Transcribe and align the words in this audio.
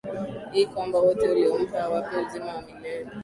ili 0.53 0.65
kwamba 0.65 0.99
wote 0.99 1.29
uliompa 1.29 1.79
awape 1.83 2.17
uzima 2.17 2.53
wa 2.55 2.61
milele 2.61 3.09